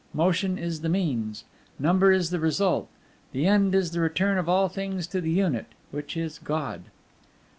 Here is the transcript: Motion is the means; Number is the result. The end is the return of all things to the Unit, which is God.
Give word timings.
Motion 0.15 0.57
is 0.57 0.81
the 0.81 0.89
means; 0.89 1.45
Number 1.77 2.11
is 2.11 2.31
the 2.31 2.39
result. 2.39 2.89
The 3.33 3.45
end 3.45 3.75
is 3.75 3.91
the 3.91 3.99
return 3.99 4.39
of 4.39 4.49
all 4.49 4.67
things 4.67 5.05
to 5.05 5.21
the 5.21 5.29
Unit, 5.29 5.67
which 5.91 6.17
is 6.17 6.39
God. 6.39 6.85